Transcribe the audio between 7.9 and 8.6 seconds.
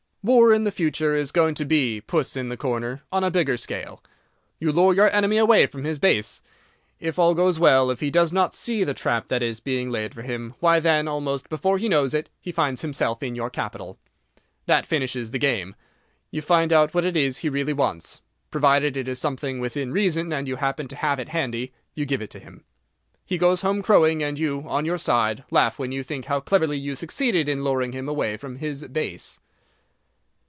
he does not